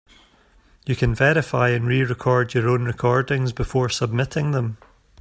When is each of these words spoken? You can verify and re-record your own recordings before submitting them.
You 0.87 0.95
can 0.95 1.13
verify 1.13 1.69
and 1.69 1.85
re-record 1.85 2.55
your 2.55 2.69
own 2.69 2.85
recordings 2.85 3.51
before 3.53 3.89
submitting 3.89 4.49
them. 4.49 4.77